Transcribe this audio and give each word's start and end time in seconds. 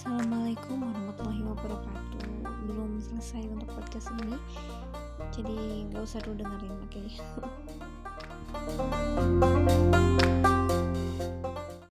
Assalamualaikum 0.00 0.80
warahmatullahi 0.80 1.44
wabarakatuh 1.44 2.24
Belum 2.64 3.04
selesai 3.04 3.44
untuk 3.52 3.68
podcast 3.68 4.08
ini 4.24 4.32
Jadi 5.28 5.92
gak 5.92 6.08
usah 6.08 6.24
dulu 6.24 6.40
dengerin 6.40 6.72
Oke 6.72 7.04
okay? 7.04 7.08